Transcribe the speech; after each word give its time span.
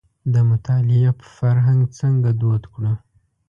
د 0.33 0.35
مطالعې 0.49 1.11
فرهنګ 1.35 1.81
څنګه 1.99 2.29
دود 2.41 2.63
کړو. 2.73 2.93